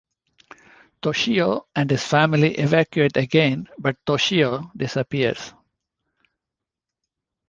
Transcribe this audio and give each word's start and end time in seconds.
Toshio 0.99 1.67
and 1.75 1.91
his 1.91 2.03
family 2.03 2.55
evacuate 2.57 3.17
again, 3.17 3.67
but 3.77 4.03
Toshio 4.03 4.71
disappears. 4.75 5.53